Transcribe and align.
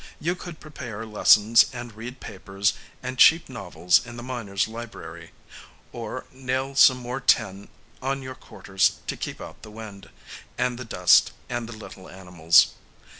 You 0.19 0.35
could 0.35 0.59
prepare 0.59 1.05
lessons 1.05 1.67
and 1.71 1.93
read 1.93 2.19
papers 2.19 2.73
and 3.03 3.19
cheap 3.19 3.47
novels 3.47 4.03
in 4.03 4.17
the 4.17 4.23
miners' 4.23 4.67
library, 4.67 5.29
or 5.91 6.25
nail 6.31 6.73
some 6.73 6.97
more 6.97 7.21
tin 7.21 7.67
on 8.01 8.23
your 8.23 8.33
quarters 8.33 8.93
to 9.05 9.15
keep 9.15 9.39
out 9.39 9.61
the 9.61 9.69
wind 9.69 10.09
and 10.57 10.79
the 10.79 10.85
dust 10.85 11.33
and 11.49 11.69
the 11.69 11.77
little 11.77 12.09
animals. 12.09 12.73